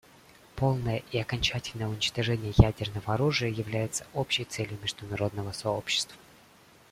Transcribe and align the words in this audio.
Полное 0.55 1.03
и 1.11 1.19
окончательное 1.19 1.87
уничтожение 1.87 2.53
ядерного 2.57 3.13
оружия 3.13 3.49
является 3.49 4.07
общей 4.15 4.45
целью 4.45 4.79
международного 4.81 5.51
сообщества. 5.51 6.17